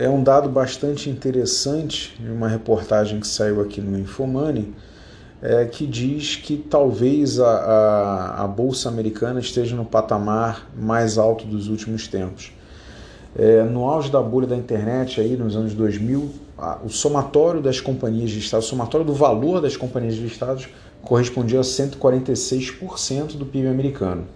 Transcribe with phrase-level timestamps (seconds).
[0.00, 4.72] é um dado bastante interessante, uma reportagem que saiu aqui no Infomoney,
[5.42, 11.44] é, que diz que talvez a, a, a, Bolsa Americana esteja no patamar mais alto
[11.44, 12.52] dos últimos tempos.
[13.36, 17.80] É, no auge da bolha da internet, aí, nos anos 2000, a, o somatório das
[17.80, 20.68] companhias de Estado, o somatório do valor das companhias de Estados
[21.02, 24.28] correspondia a 146% do PIB americano.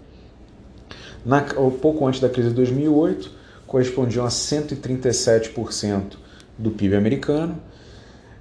[1.24, 1.40] Na,
[1.80, 3.41] pouco antes da crise de 2008,
[3.72, 6.18] correspondiam a 137%
[6.58, 7.58] do PIB americano.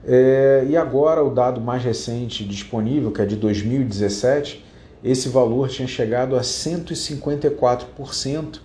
[0.05, 4.65] É, e agora, o dado mais recente disponível, que é de 2017,
[5.01, 8.59] esse valor tinha chegado a 154%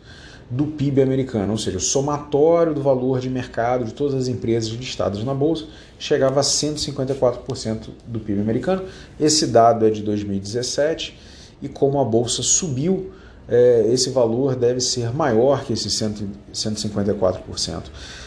[0.50, 4.71] do PIB americano, ou seja, o somatório do valor de mercado de todas as empresas
[4.71, 5.66] listadas na bolsa
[6.00, 8.82] chegava a 154% do PIB americano.
[9.21, 11.16] Esse dado é de 2017
[11.62, 13.12] e como a bolsa subiu
[13.48, 17.82] é, esse valor deve ser maior que esse 154%.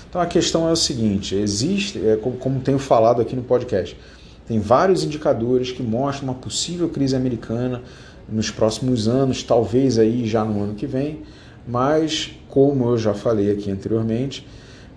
[0.09, 3.97] Então a questão é o seguinte: existe, é, como, como tenho falado aqui no podcast,
[4.47, 7.81] tem vários indicadores que mostram uma possível crise americana
[8.28, 11.24] nos próximos anos, talvez aí já no ano que vem,
[11.68, 14.47] mas como eu já falei aqui anteriormente,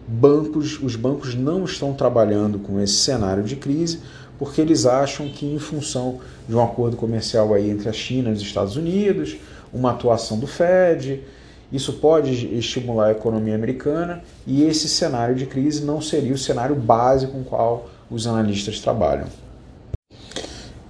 [0.07, 4.01] bancos, os bancos não estão trabalhando com esse cenário de crise
[4.39, 6.19] porque eles acham que em função
[6.49, 9.37] de um acordo comercial aí entre a China e os Estados Unidos,
[9.73, 11.23] uma atuação do Fed.
[11.73, 16.77] Isso pode estimular a economia americana e esse cenário de crise não seria o cenário
[16.77, 19.27] base com o qual os analistas trabalham.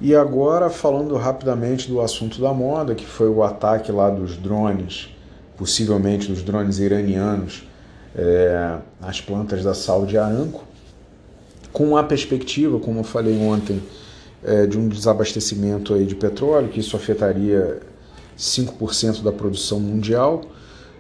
[0.01, 5.09] E agora, falando rapidamente do assunto da moda, que foi o ataque lá dos drones,
[5.57, 7.63] possivelmente dos drones iranianos,
[8.17, 10.65] é, às plantas da Saudi Aramco,
[11.73, 13.81] com a perspectiva, como eu falei ontem,
[14.45, 17.81] é, de um desabastecimento aí de petróleo, que isso afetaria
[18.37, 20.43] 5% da produção mundial.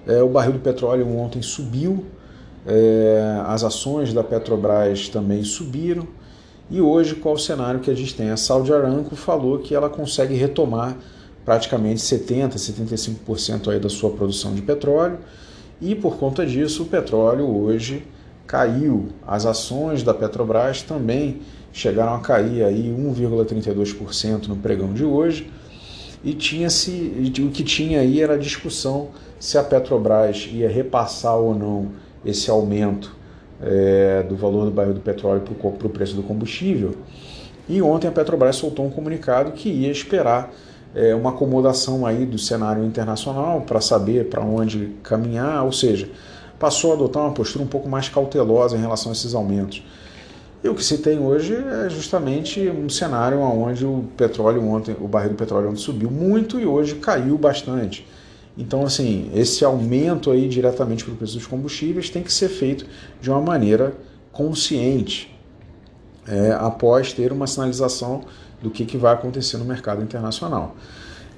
[0.06, 2.04] É, o barril do petróleo ontem subiu,
[2.66, 6.06] é, as ações da Petrobras também subiram.
[6.70, 8.30] E hoje, qual o cenário que a gente tem?
[8.30, 10.96] A Saudi Aramco falou que ela consegue retomar
[11.44, 15.18] praticamente 70%, 75% aí da sua produção de petróleo.
[15.80, 18.06] E por conta disso, o petróleo hoje
[18.46, 19.08] caiu.
[19.26, 25.50] As ações da Petrobras também chegaram a cair aí 1,32% no pregão de hoje
[26.24, 31.54] e tinha-se o que tinha aí era a discussão se a Petrobras ia repassar ou
[31.54, 31.88] não
[32.24, 33.14] esse aumento
[33.60, 36.94] é, do valor do barril do petróleo para o preço do combustível.
[37.68, 40.52] E ontem a Petrobras soltou um comunicado que ia esperar
[40.94, 46.08] é, uma acomodação aí do cenário internacional para saber para onde caminhar, ou seja,
[46.58, 49.82] passou a adotar uma postura um pouco mais cautelosa em relação a esses aumentos.
[50.62, 55.08] E o que se tem hoje é justamente um cenário onde o petróleo ontem, o
[55.08, 58.06] barril do petróleo ontem subiu muito e hoje caiu bastante.
[58.56, 62.86] Então, assim, esse aumento aí diretamente para o preço dos combustíveis tem que ser feito
[63.20, 63.94] de uma maneira
[64.30, 65.36] consciente,
[66.28, 68.22] é, após ter uma sinalização
[68.62, 70.76] do que, que vai acontecer no mercado internacional.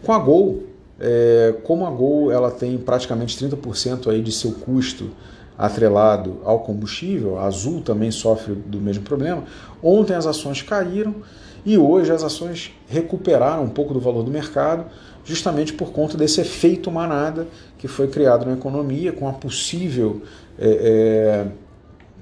[0.03, 0.65] Com a Gol,
[1.01, 5.11] é, como a Gol ela tem praticamente 30% aí de seu custo
[5.57, 9.45] atrelado ao combustível, a Azul também sofre do mesmo problema.
[9.83, 11.15] Ontem as ações caíram
[11.65, 14.87] e hoje as ações recuperaram um pouco do valor do mercado,
[15.25, 17.47] justamente por conta desse efeito manada
[17.79, 20.23] que foi criado na economia com a possível
[20.59, 21.47] é, é,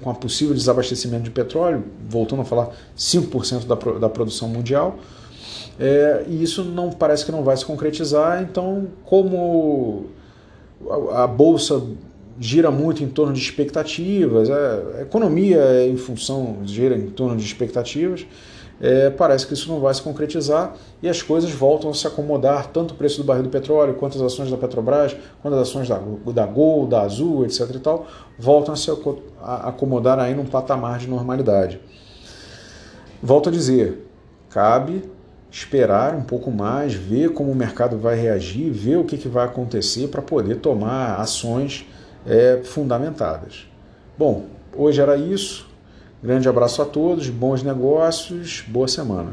[0.02, 4.98] com a possível desabastecimento de petróleo, voltando a falar 5% da, da produção mundial,
[5.78, 8.42] é, e isso não parece que não vai se concretizar.
[8.42, 10.06] Então, como
[11.10, 11.82] a, a bolsa
[12.42, 17.36] gira muito em torno de expectativas, é, a economia é em função gira em torno
[17.36, 18.26] de expectativas
[18.82, 22.66] é, parece que isso não vai se concretizar e as coisas voltam a se acomodar,
[22.66, 25.88] tanto o preço do barril do petróleo, quanto as ações da Petrobras, quanto as ações
[25.88, 26.00] da,
[26.34, 27.70] da Gol, da Azul, etc.
[27.76, 28.90] e tal, voltam a se
[29.40, 31.80] acomodar aí num patamar de normalidade.
[33.22, 34.04] Volto a dizer,
[34.50, 35.04] cabe
[35.48, 39.44] esperar um pouco mais, ver como o mercado vai reagir, ver o que, que vai
[39.44, 41.86] acontecer para poder tomar ações
[42.26, 43.66] é, fundamentadas.
[44.16, 44.46] Bom,
[44.76, 45.68] hoje era isso.
[46.22, 49.32] Grande abraço a todos, bons negócios, boa semana.